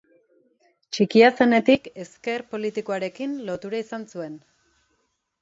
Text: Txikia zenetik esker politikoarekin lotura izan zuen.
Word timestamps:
Txikia 0.95 1.29
zenetik 1.39 1.85
esker 2.05 2.45
politikoarekin 2.55 3.37
lotura 3.51 3.83
izan 3.85 4.09
zuen. 4.17 4.41